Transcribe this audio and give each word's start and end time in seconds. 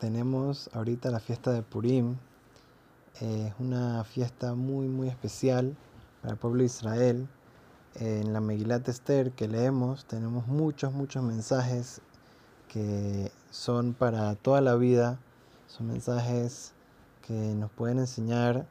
tenemos 0.00 0.70
ahorita 0.72 1.10
la 1.10 1.20
fiesta 1.20 1.52
de 1.52 1.62
Purim. 1.62 2.16
es 3.20 3.52
una 3.60 4.02
fiesta 4.04 4.54
muy, 4.54 4.88
muy 4.88 5.08
especial 5.08 5.76
para 6.22 6.32
el 6.32 6.38
pueblo 6.38 6.60
de 6.60 6.66
Israel. 6.66 7.28
en 7.96 8.32
la 8.32 8.40
Megilat 8.40 8.88
Esther 8.88 9.32
que 9.32 9.48
leemos 9.48 10.04
tenemos 10.06 10.46
muchos, 10.46 10.92
muchos 10.92 11.22
mensajes 11.24 12.00
que 12.68 13.30
son 13.50 13.92
para 13.94 14.34
toda 14.36 14.60
la 14.62 14.74
vida. 14.74 15.18
Son 15.66 15.86
mensajes 15.86 16.72
que 17.26 17.54
nos 17.54 17.70
pueden 17.70 17.98
enseñar 17.98 18.66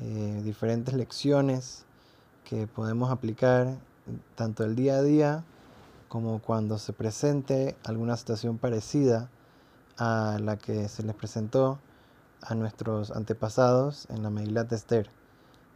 eh, 0.00 0.40
diferentes 0.44 0.94
lecciones 0.94 1.84
que 2.44 2.66
podemos 2.66 3.10
aplicar 3.10 3.76
tanto 4.34 4.64
el 4.64 4.76
día 4.76 4.96
a 4.96 5.02
día 5.02 5.44
como 6.08 6.40
cuando 6.40 6.78
se 6.78 6.92
presente 6.92 7.76
alguna 7.84 8.16
situación 8.16 8.56
parecida 8.58 9.28
a 9.98 10.38
la 10.40 10.56
que 10.56 10.88
se 10.88 11.02
les 11.02 11.14
presentó 11.14 11.78
a 12.42 12.54
nuestros 12.54 13.10
antepasados 13.10 14.06
en 14.10 14.22
la 14.22 14.30
Megilat 14.30 14.72
Esther. 14.72 15.08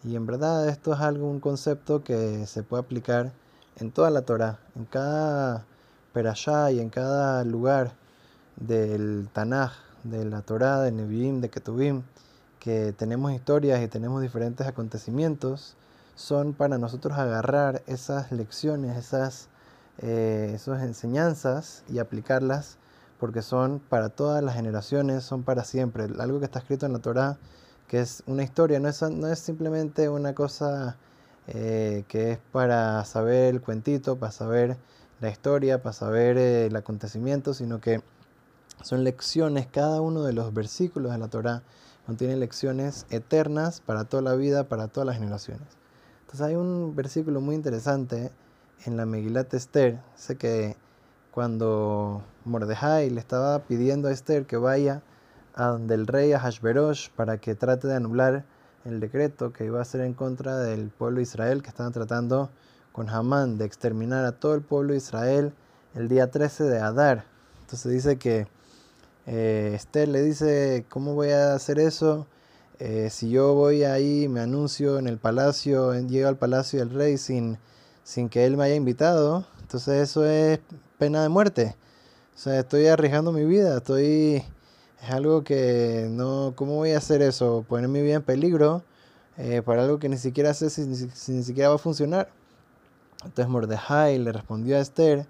Y 0.05 0.17
en 0.17 0.27
verdad 0.27 0.69
esto 0.69 0.93
es 0.93 1.01
algo, 1.01 1.29
un 1.29 1.41
concepto 1.41 2.05
que 2.05 2.47
se 2.47 2.63
puede 2.63 2.83
aplicar 2.83 3.33
en 3.77 3.91
toda 3.91 4.11
la 4.11 4.23
Torah, 4.23 4.59
en 4.77 4.85
cada 4.85 5.65
perashá 6.13 6.71
y 6.73 6.81
en 6.81 6.91
cada 6.91 7.45
lugar 7.45 7.93
del 8.57 9.29
Tanaj, 9.33 9.73
de 10.05 10.25
la 10.25 10.43
Torah, 10.43 10.81
de 10.81 10.93
Nevi'im, 10.93 11.41
de 11.41 11.49
Ketuvim, 11.49 12.03
que 12.59 12.93
tenemos 12.93 13.33
historias 13.33 13.83
y 13.83 13.89
tenemos 13.89 14.21
diferentes 14.23 14.67
acontecimientos, 14.67 15.75
son 16.17 16.53
para 16.53 16.79
nosotros 16.79 17.17
agarrar 17.17 17.83
esas 17.87 18.33
lecciones, 18.33 18.97
esas, 18.97 19.49
eh, 19.99 20.53
esas 20.55 20.83
enseñanzas 20.83 21.85
y 21.89 21.99
aplicarlas 22.01 22.77
porque 23.19 23.43
son 23.43 23.81
para 23.81 24.09
todas 24.11 24.43
las 24.43 24.55
generaciones, 24.55 25.25
son 25.25 25.43
para 25.43 25.65
siempre. 25.65 26.07
Algo 26.19 26.39
que 26.39 26.47
está 26.47 26.61
escrito 26.61 26.87
en 26.87 26.93
la 26.93 26.99
Torah, 27.01 27.39
que 27.89 28.01
es 28.01 28.23
una 28.27 28.43
historia, 28.43 28.81
no 28.81 28.89
es, 28.89 29.03
no 29.03 29.29
es 29.29 29.39
simplemente 29.39 30.09
una 30.09 30.35
cosa 30.35 30.97
eh, 31.47 32.05
que 32.09 32.33
es 32.33 32.39
para 32.53 33.05
saber 33.05 33.55
el 33.55 33.61
cuentito, 33.61 34.17
para 34.17 34.33
saber 34.33 34.77
la 35.21 35.31
historia, 35.31 35.83
para 35.83 35.93
saber 35.93 36.37
eh, 36.37 36.67
el 36.67 36.77
acontecimiento, 36.77 37.55
sino 37.55 37.81
que 37.81 38.03
son 38.83 39.03
lecciones, 39.03 39.67
cada 39.67 40.01
uno 40.01 40.23
de 40.23 40.33
los 40.33 40.55
versículos 40.55 41.11
de 41.11 41.19
la 41.19 41.29
Torah 41.29 41.63
contiene 42.07 42.37
lecciones 42.37 43.07
eternas 43.11 43.81
para 43.81 44.05
toda 44.05 44.23
la 44.23 44.35
vida, 44.35 44.69
para 44.69 44.89
todas 44.89 45.07
las 45.07 45.17
generaciones. 45.17 45.67
Entonces 46.21 46.43
hay 46.43 46.55
un 46.55 46.95
versículo 46.95 47.41
muy 47.41 47.55
interesante 47.55 48.31
en 48.85 48.97
la 48.97 49.07
Megilat 49.07 49.53
Esther, 49.55 50.01
sé 50.15 50.37
que 50.37 50.77
cuando 51.39 52.25
Mordejai 52.47 53.11
le 53.11 53.21
estaba 53.21 53.61
pidiendo 53.61 54.09
a 54.09 54.11
Esther 54.11 54.45
que 54.45 54.57
vaya 54.57 55.03
a 55.55 55.67
donde 55.67 55.95
el 55.95 56.09
rey 56.09 56.33
Ahashverosh 56.33 57.11
para 57.11 57.39
que 57.39 57.55
trate 57.55 57.87
de 57.87 57.95
anular 57.95 58.45
el 58.85 58.99
decreto 58.99 59.53
que 59.53 59.65
iba 59.65 59.79
a 59.79 59.83
hacer 59.83 60.01
en 60.01 60.15
contra 60.15 60.57
del 60.57 60.91
pueblo 60.91 61.19
de 61.19 61.23
Israel 61.23 61.63
que 61.63 61.69
estaban 61.69 61.93
tratando 61.93 62.51
con 62.91 63.09
Hamán 63.09 63.57
de 63.57 63.67
exterminar 63.67 64.25
a 64.25 64.33
todo 64.33 64.57
el 64.57 64.63
pueblo 64.63 64.95
de 64.95 64.99
Israel 64.99 65.55
el 65.95 66.09
día 66.09 66.29
13 66.29 66.65
de 66.65 66.81
Adar. 66.81 67.25
Entonces 67.61 67.93
dice 67.93 68.19
que 68.19 68.49
eh, 69.27 69.75
Esther 69.77 70.09
le 70.09 70.23
dice, 70.23 70.87
¿cómo 70.89 71.15
voy 71.15 71.31
a 71.31 71.55
hacer 71.55 71.79
eso? 71.79 72.27
Eh, 72.81 73.11
si 73.13 73.31
yo 73.31 73.55
voy 73.55 73.85
ahí, 73.85 74.27
me 74.27 74.41
anuncio 74.41 74.99
en 74.99 75.07
el 75.07 75.19
palacio, 75.19 75.95
llego 76.01 76.27
al 76.27 76.37
palacio 76.37 76.81
del 76.81 76.91
rey 76.91 77.17
sin, 77.17 77.59
sin 78.09 78.31
que 78.31 78.47
él 78.47 78.57
me 78.57 78.65
haya 78.65 78.75
invitado, 78.75 79.45
entonces 79.61 80.03
eso 80.09 80.25
es 80.25 80.61
pena 80.97 81.23
de 81.23 81.29
muerte. 81.29 81.77
O 82.35 82.39
sea, 82.39 82.59
estoy 82.61 82.87
arriesgando 82.87 83.33
mi 83.33 83.45
vida, 83.45 83.77
estoy... 83.77 84.43
Es 85.03 85.11
algo 85.11 85.45
que 85.45 86.09
no... 86.11 86.55
¿Cómo 86.57 86.77
voy 86.77 86.93
a 86.93 86.99
hacer 86.99 87.21
eso? 87.21 87.67
Poner 87.69 87.87
mi 87.91 88.01
vida 88.01 88.15
en 88.15 88.23
peligro 88.23 88.83
eh, 89.37 89.61
para 89.61 89.83
algo 89.83 89.99
que 89.99 90.09
ni 90.09 90.17
siquiera 90.17 90.55
sé 90.55 90.71
si, 90.71 90.87
ni 90.87 91.43
siquiera 91.43 91.69
va 91.69 91.75
a 91.75 91.79
funcionar. 91.79 92.31
Entonces 93.25 93.47
Mordejai 93.47 94.19
le 94.19 94.33
respondió 94.33 94.79
a 94.79 94.81
Esther, 94.81 95.27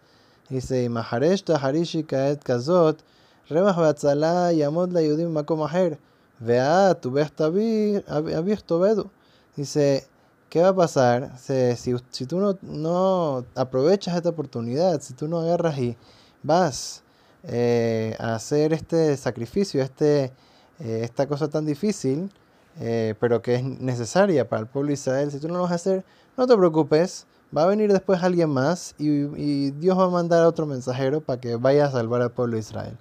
dice, 0.48 0.88
Mahareshta 0.88 1.56
Harishika 1.56 2.28
et 2.28 2.40
Kazot, 2.44 3.02
Batzala 3.50 4.52
Yamod 4.52 4.92
la 4.92 5.02
Yudim 5.02 5.32
Makom 5.32 5.64
Aher, 5.64 5.98
Vea 6.38 6.94
tu 6.94 7.08
abierto 7.18 8.78
Bedu. 8.78 9.10
Dice, 9.56 10.06
¿qué 10.48 10.62
va 10.62 10.68
a 10.68 10.74
pasar 10.76 11.38
si, 11.38 11.94
si, 12.10 12.26
tú 12.26 12.38
no, 12.38 12.58
no, 12.62 13.44
aprovechas 13.54 14.16
esta 14.16 14.30
oportunidad, 14.30 15.00
si 15.00 15.14
tú 15.14 15.28
no 15.28 15.40
agarras 15.40 15.78
y 15.78 15.96
vas 16.42 17.02
eh, 17.44 18.16
a 18.18 18.34
hacer 18.34 18.72
este 18.72 19.16
sacrificio, 19.16 19.82
este, 19.82 20.32
eh, 20.80 21.00
esta 21.02 21.26
cosa 21.26 21.48
tan 21.48 21.66
difícil, 21.66 22.32
eh, 22.80 23.14
pero 23.20 23.42
que 23.42 23.56
es 23.56 23.64
necesaria 23.64 24.48
para 24.48 24.60
el 24.60 24.66
pueblo 24.68 24.88
de 24.88 24.94
Israel, 24.94 25.30
si 25.30 25.38
tú 25.38 25.48
no 25.48 25.54
lo 25.54 25.62
vas 25.62 25.72
a 25.72 25.76
hacer, 25.76 26.04
no 26.36 26.46
te 26.46 26.56
preocupes, 26.56 27.26
va 27.56 27.64
a 27.64 27.66
venir 27.66 27.92
después 27.92 28.22
alguien 28.22 28.50
más 28.50 28.94
y, 28.98 29.08
y 29.08 29.70
Dios 29.72 29.98
va 29.98 30.04
a 30.04 30.10
mandar 30.10 30.44
a 30.44 30.48
otro 30.48 30.66
mensajero 30.66 31.20
para 31.20 31.40
que 31.40 31.56
vaya 31.56 31.86
a 31.86 31.90
salvar 31.90 32.22
al 32.22 32.32
pueblo 32.32 32.54
de 32.54 32.60
Israel. 32.60 32.96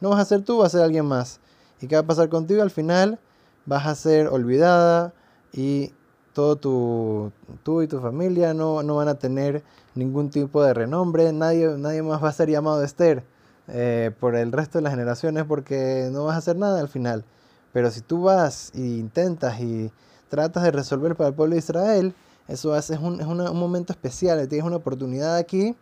No 0.00 0.10
vas 0.10 0.20
a 0.20 0.24
ser 0.24 0.42
tú, 0.42 0.58
va 0.58 0.66
a 0.66 0.70
ser 0.70 0.82
alguien 0.82 1.06
más. 1.06 1.40
¿Y 1.80 1.86
qué 1.86 1.94
va 1.96 2.02
a 2.02 2.06
pasar 2.06 2.28
contigo? 2.28 2.62
Al 2.62 2.70
final 2.70 3.18
vas 3.66 3.86
a 3.86 3.94
ser 3.94 4.28
olvidada 4.28 5.14
y 5.52 5.92
todo 6.32 6.56
tu, 6.56 7.32
tú 7.62 7.82
y 7.82 7.88
tu 7.88 8.00
familia 8.00 8.54
no, 8.54 8.82
no 8.82 8.96
van 8.96 9.08
a 9.08 9.14
tener 9.14 9.62
ningún 9.94 10.30
tipo 10.30 10.62
de 10.62 10.74
renombre, 10.74 11.32
nadie, 11.32 11.68
nadie 11.78 12.02
más 12.02 12.22
va 12.22 12.28
a 12.28 12.32
ser 12.32 12.48
llamado 12.50 12.82
Esther 12.82 13.24
eh, 13.68 14.10
por 14.18 14.34
el 14.34 14.52
resto 14.52 14.78
de 14.78 14.82
las 14.82 14.92
generaciones 14.92 15.44
porque 15.44 16.08
no 16.10 16.24
vas 16.24 16.34
a 16.34 16.38
hacer 16.38 16.56
nada 16.56 16.80
al 16.80 16.88
final. 16.88 17.24
Pero 17.72 17.90
si 17.90 18.00
tú 18.00 18.22
vas 18.22 18.70
e 18.74 18.80
intentas 18.80 19.60
y 19.60 19.90
tratas 20.28 20.62
de 20.62 20.70
resolver 20.70 21.16
para 21.16 21.28
el 21.28 21.34
pueblo 21.34 21.54
de 21.54 21.58
Israel, 21.58 22.14
eso 22.48 22.76
es, 22.76 22.90
un, 22.90 23.20
es 23.20 23.26
un 23.26 23.38
momento 23.58 23.92
especial, 23.92 24.46
tienes 24.48 24.66
una 24.66 24.76
oportunidad 24.76 25.36
aquí 25.36 25.76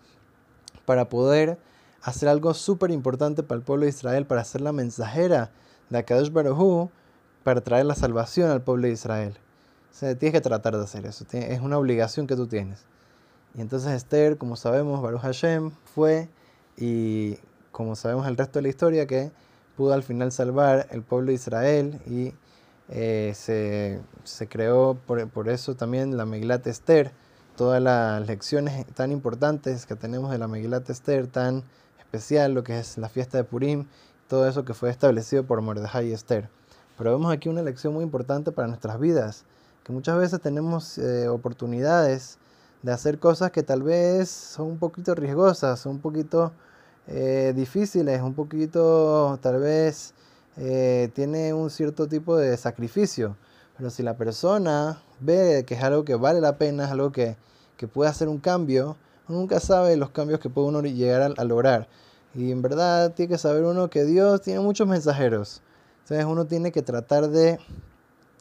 para 0.84 1.08
poder 1.08 1.58
hacer 2.02 2.28
algo 2.28 2.54
súper 2.54 2.90
importante 2.90 3.42
para 3.42 3.58
el 3.58 3.64
pueblo 3.64 3.84
de 3.84 3.90
Israel, 3.90 4.26
para 4.26 4.44
ser 4.44 4.60
la 4.60 4.72
mensajera 4.72 5.50
de 5.88 5.98
Akadosh 5.98 6.30
Baruj 6.30 6.90
para 7.42 7.60
traer 7.60 7.86
la 7.86 7.94
salvación 7.94 8.50
al 8.50 8.62
pueblo 8.62 8.86
de 8.86 8.92
Israel. 8.92 9.38
O 9.90 9.94
sea, 9.94 10.14
tienes 10.14 10.34
que 10.34 10.40
tratar 10.40 10.76
de 10.76 10.82
hacer 10.82 11.04
eso, 11.06 11.26
es 11.32 11.60
una 11.60 11.78
obligación 11.78 12.26
que 12.26 12.36
tú 12.36 12.46
tienes. 12.46 12.84
Y 13.54 13.60
entonces 13.60 13.92
Esther, 13.92 14.38
como 14.38 14.56
sabemos, 14.56 15.02
Baruch 15.02 15.22
Hashem 15.22 15.72
fue 15.94 16.28
y 16.76 17.36
como 17.72 17.96
sabemos 17.96 18.26
el 18.26 18.36
resto 18.36 18.58
de 18.58 18.62
la 18.62 18.68
historia 18.68 19.06
que 19.06 19.32
pudo 19.76 19.92
al 19.92 20.02
final 20.02 20.30
salvar 20.32 20.86
el 20.90 21.02
pueblo 21.02 21.28
de 21.28 21.34
Israel 21.34 22.00
y 22.06 22.32
eh, 22.88 23.32
se, 23.34 24.00
se, 24.24 24.48
creó 24.48 24.98
por, 25.06 25.28
por, 25.28 25.48
eso 25.48 25.74
también 25.74 26.16
la 26.16 26.26
Megilat 26.26 26.66
Esther, 26.66 27.12
todas 27.56 27.80
las 27.80 28.26
lecciones 28.26 28.86
tan 28.94 29.12
importantes 29.12 29.86
que 29.86 29.94
tenemos 29.94 30.30
de 30.30 30.38
la 30.38 30.48
Megilat 30.48 30.88
Esther, 30.90 31.26
tan 31.26 31.62
especial, 31.98 32.52
lo 32.52 32.64
que 32.64 32.78
es 32.78 32.98
la 32.98 33.08
fiesta 33.08 33.38
de 33.38 33.44
Purim, 33.44 33.86
todo 34.28 34.48
eso 34.48 34.64
que 34.64 34.74
fue 34.74 34.90
establecido 34.90 35.44
por 35.44 35.60
Mordejai 35.60 36.08
y 36.08 36.12
Esther. 36.12 36.48
Pero 36.98 37.12
vemos 37.12 37.32
aquí 37.32 37.48
una 37.48 37.62
lección 37.62 37.94
muy 37.94 38.02
importante 38.02 38.52
para 38.52 38.68
nuestras 38.68 38.98
vidas, 38.98 39.44
que 39.84 39.92
muchas 39.92 40.18
veces 40.18 40.40
tenemos 40.40 40.98
eh, 40.98 41.28
oportunidades 41.28 42.38
de 42.82 42.92
hacer 42.92 43.18
cosas 43.18 43.50
que 43.50 43.62
tal 43.62 43.82
vez 43.82 44.30
son 44.30 44.66
un 44.68 44.78
poquito 44.78 45.14
riesgosas, 45.14 45.80
son 45.80 45.92
un 45.92 46.00
poquito 46.00 46.52
eh, 47.06 47.52
difíciles, 47.56 48.20
un 48.22 48.34
poquito 48.34 49.38
tal 49.42 49.60
vez 49.60 50.14
eh, 50.56 51.10
tiene 51.14 51.52
un 51.54 51.70
cierto 51.70 52.06
tipo 52.08 52.36
de 52.36 52.56
sacrificio. 52.56 53.36
Pero 53.76 53.90
si 53.90 54.02
la 54.02 54.16
persona 54.16 55.02
ve 55.20 55.64
que 55.66 55.74
es 55.74 55.82
algo 55.82 56.04
que 56.04 56.14
vale 56.14 56.40
la 56.40 56.58
pena, 56.58 56.84
es 56.84 56.90
algo 56.90 57.12
que, 57.12 57.36
que 57.76 57.88
puede 57.88 58.10
hacer 58.10 58.28
un 58.28 58.38
cambio, 58.38 58.96
nunca 59.28 59.60
sabe 59.60 59.96
los 59.96 60.10
cambios 60.10 60.40
que 60.40 60.50
puede 60.50 60.68
uno 60.68 60.82
llegar 60.82 61.34
a, 61.36 61.44
lograr. 61.44 61.88
Y 62.34 62.50
en 62.52 62.62
verdad 62.62 63.12
tiene 63.14 63.30
que 63.30 63.38
saber 63.38 63.64
uno 63.64 63.90
que 63.90 64.04
Dios 64.04 64.42
tiene 64.42 64.60
muchos 64.60 64.86
mensajeros. 64.86 65.62
Entonces 66.02 66.26
uno 66.26 66.46
tiene 66.46 66.72
que 66.72 66.82
tratar 66.82 67.28
de 67.28 67.58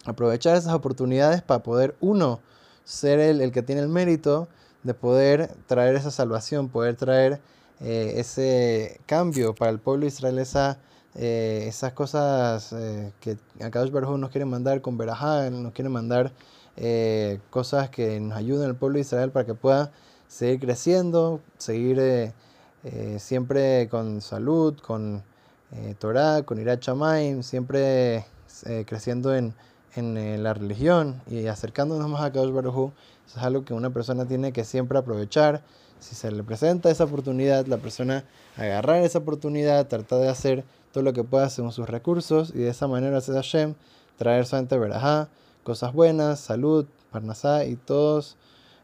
aprovechar 0.05 0.55
esas 0.55 0.73
oportunidades 0.73 1.41
para 1.41 1.63
poder 1.63 1.95
uno 1.99 2.39
ser 2.83 3.19
el, 3.19 3.41
el 3.41 3.51
que 3.51 3.61
tiene 3.61 3.81
el 3.81 3.89
mérito 3.89 4.47
de 4.83 4.93
poder 4.93 5.55
traer 5.67 5.95
esa 5.95 6.11
salvación, 6.11 6.69
poder 6.69 6.95
traer 6.95 7.41
eh, 7.81 8.15
ese 8.17 8.99
cambio 9.05 9.55
para 9.55 9.71
el 9.71 9.79
pueblo 9.79 10.01
de 10.01 10.07
Israel, 10.07 10.39
esa, 10.39 10.79
eh, 11.15 11.65
esas 11.67 11.93
cosas 11.93 12.73
eh, 12.73 13.13
que 13.21 13.37
Akadosh 13.61 13.91
Baruj 13.91 14.17
nos 14.17 14.31
quiere 14.31 14.45
mandar 14.45 14.81
con 14.81 14.97
Berajá, 14.97 15.49
nos 15.49 15.73
quiere 15.73 15.89
mandar 15.89 16.33
cosas 17.49 17.89
que 17.89 18.21
nos 18.21 18.37
ayuden 18.37 18.69
al 18.69 18.75
pueblo 18.77 18.95
de 18.95 19.01
Israel 19.01 19.31
para 19.31 19.45
que 19.45 19.53
pueda 19.53 19.91
seguir 20.29 20.61
creciendo, 20.61 21.41
seguir 21.57 22.33
siempre 23.17 23.89
con 23.89 24.21
salud, 24.21 24.77
con 24.79 25.21
Torah, 25.99 26.43
con 26.43 26.57
Irat 26.57 26.81
Shamaim, 26.81 27.43
siempre 27.43 28.25
creciendo 28.85 29.35
en, 29.35 29.53
en 29.95 30.43
la 30.43 30.53
religión 30.53 31.21
y 31.29 31.47
acercándonos 31.47 32.09
más 32.09 32.21
a 32.21 32.31
Kadosh 32.31 32.53
Baruj 32.53 32.91
es 33.27 33.37
algo 33.37 33.63
que 33.63 33.73
una 33.73 33.91
persona 33.91 34.25
tiene 34.25 34.51
que 34.51 34.63
siempre 34.63 34.97
aprovechar. 34.97 35.61
Si 35.99 36.15
se 36.15 36.31
le 36.31 36.43
presenta 36.43 36.89
esa 36.89 37.03
oportunidad, 37.03 37.65
la 37.67 37.77
persona 37.77 38.23
agarrar 38.55 39.03
esa 39.03 39.19
oportunidad, 39.19 39.87
tratar 39.87 40.19
de 40.19 40.29
hacer 40.29 40.63
todo 40.91 41.03
lo 41.03 41.13
que 41.13 41.23
pueda 41.23 41.49
según 41.49 41.71
sus 41.71 41.89
recursos 41.89 42.51
y 42.55 42.59
de 42.59 42.69
esa 42.69 42.87
manera 42.87 43.21
Sed 43.21 43.35
Hashem 43.35 43.75
traer 44.17 44.45
solamente 44.45 44.77
verajá, 44.77 45.29
cosas 45.63 45.93
buenas, 45.93 46.39
salud, 46.39 46.85
parnasá 47.11 47.65
y 47.65 47.75
todos, 47.75 48.37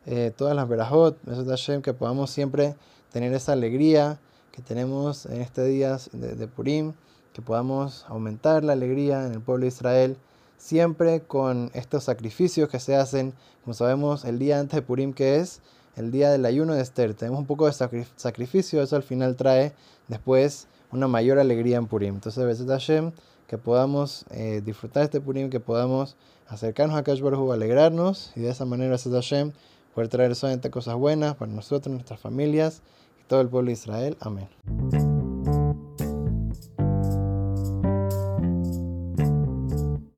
eh, 0.06 0.31
todas 0.36 0.56
las 0.56 0.68
verajot, 0.68 1.18
Sed 1.25 1.48
Hashem, 1.48 1.81
que 1.81 1.94
podamos 1.94 2.30
siempre 2.30 2.75
tener 3.12 3.34
esa 3.34 3.54
alegría 3.54 4.19
que 4.51 4.62
tenemos 4.62 5.25
en 5.25 5.42
este 5.42 5.66
día 5.66 5.98
de, 6.12 6.36
de 6.36 6.48
Purim, 6.48 6.94
que 7.34 7.42
podamos 7.42 8.06
aumentar 8.08 8.63
la 8.63 8.74
alegría 8.74 9.25
en 9.25 9.34
el 9.34 9.42
pueblo 9.42 9.63
de 9.63 9.69
Israel 9.69 10.18
siempre 10.57 11.22
con 11.22 11.72
estos 11.74 12.04
sacrificios 12.06 12.69
que 12.69 12.80
se 12.80 12.96
hacen, 12.96 13.34
como 13.63 13.74
sabemos, 13.74 14.25
el 14.25 14.40
día 14.40 14.60
antes 14.60 14.78
de 14.78 14.81
Purim, 14.81 15.13
que 15.13 15.38
es 15.38 15.62
el 15.96 16.12
día 16.12 16.31
del 16.31 16.46
ayuno 16.46 16.74
de 16.74 16.81
Esther. 16.81 17.13
Tenemos 17.13 17.40
un 17.40 17.46
poco 17.46 17.66
de 17.68 17.74
sacrificio, 18.16 18.81
eso 18.81 18.96
al 18.96 19.04
final 19.04 19.36
trae 19.36 19.74
después 20.07 20.68
una 20.92 21.07
mayor 21.07 21.40
alegría 21.40 21.78
en 21.78 21.88
Purim. 21.88 22.16
Entonces, 22.16 22.44
veces 22.46 22.68
Hashem, 22.68 23.12
que 23.48 23.57
podamos 23.57 24.25
eh, 24.31 24.62
disfrutar 24.66 25.04
este 25.04 25.22
Purim, 25.22 25.50
que 25.50 25.60
podamos 25.60 26.16
acercarnos 26.48 26.98
a 26.98 27.04
Kash 27.04 27.22
Baruj 27.22 27.51
alegrarnos 27.51 28.31
y 28.36 28.42
de 28.42 28.50
esa 28.50 28.66
manera, 28.66 28.92
veces 28.92 29.12
Hashem, 29.12 29.51
poder 29.94 30.10
traer 30.10 30.36
solamente 30.36 30.69
cosas 30.69 30.96
buenas 30.96 31.36
para 31.36 31.51
nosotros, 31.51 31.94
nuestras 31.94 32.19
familias 32.19 32.81
y 33.22 33.28
todo 33.28 33.42
el 33.42 33.50
pueblo 33.50 33.68
de 33.68 33.74
Israel. 33.74 34.18
Amén. 34.19 34.48